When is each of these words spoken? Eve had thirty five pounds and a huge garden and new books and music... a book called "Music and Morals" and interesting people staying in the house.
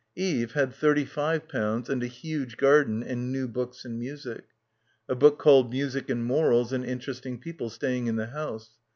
Eve 0.15 0.53
had 0.53 0.73
thirty 0.73 1.05
five 1.05 1.47
pounds 1.47 1.87
and 1.87 2.01
a 2.01 2.07
huge 2.07 2.57
garden 2.57 3.03
and 3.03 3.31
new 3.31 3.47
books 3.47 3.85
and 3.85 3.99
music... 3.99 4.45
a 5.07 5.13
book 5.13 5.37
called 5.37 5.69
"Music 5.71 6.09
and 6.09 6.25
Morals" 6.25 6.73
and 6.73 6.83
interesting 6.83 7.37
people 7.39 7.69
staying 7.69 8.07
in 8.07 8.15
the 8.15 8.25
house. 8.25 8.71